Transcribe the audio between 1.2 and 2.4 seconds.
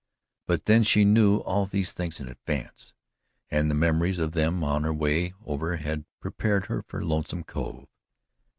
all these things in